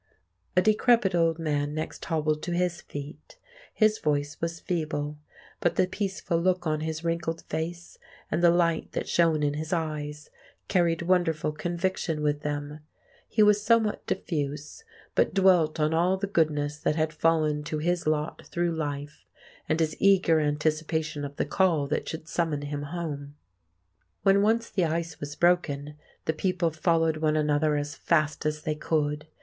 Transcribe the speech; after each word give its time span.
A 0.57 0.63
decrepit 0.63 1.13
old 1.13 1.37
man 1.37 1.75
next 1.75 2.03
hobbled 2.05 2.41
to 2.41 2.53
his 2.53 2.81
feet. 2.81 3.37
His 3.71 3.99
voice 3.99 4.35
was 4.41 4.59
feeble; 4.59 5.19
but 5.59 5.75
the 5.75 5.85
peaceful 5.85 6.39
look 6.41 6.65
on 6.65 6.79
his 6.79 7.03
wrinkled 7.03 7.43
face, 7.49 7.99
and 8.31 8.41
the 8.41 8.49
light 8.49 8.93
that 8.93 9.07
shone 9.07 9.43
in 9.43 9.53
his 9.53 9.71
eyes, 9.71 10.31
carried 10.67 11.03
wonderful 11.03 11.51
conviction 11.51 12.23
with 12.23 12.41
them. 12.41 12.79
He 13.29 13.43
was 13.43 13.61
somewhat 13.61 14.07
diffuse, 14.07 14.83
but 15.13 15.35
dwelt 15.35 15.79
on 15.79 15.93
all 15.93 16.17
the 16.17 16.25
goodness 16.25 16.79
that 16.79 16.95
had 16.95 17.13
fallen 17.13 17.63
to 17.65 17.77
his 17.77 18.07
lot 18.07 18.47
through 18.47 18.71
life, 18.75 19.27
and 19.69 19.79
his 19.79 19.95
eager 19.99 20.39
anticipation 20.39 21.23
of 21.23 21.35
the 21.35 21.45
call 21.45 21.85
that 21.89 22.09
should 22.09 22.27
summon 22.27 22.63
him 22.63 22.81
Home. 22.89 23.35
When 24.23 24.41
once 24.41 24.67
the 24.67 24.85
ice 24.85 25.19
was 25.19 25.35
broken, 25.35 25.95
the 26.25 26.33
people 26.33 26.71
followed 26.71 27.17
one 27.17 27.35
another 27.35 27.75
as 27.77 27.93
fast 27.93 28.47
as 28.47 28.63
they 28.63 28.73
could. 28.73 29.27